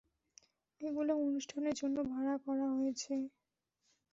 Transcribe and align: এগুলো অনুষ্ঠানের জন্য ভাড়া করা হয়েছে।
এগুলো 0.81 1.11
অনুষ্ঠানের 1.21 1.75
জন্য 1.81 1.97
ভাড়া 2.11 2.35
করা 2.45 2.67
হয়েছে। 2.71 3.13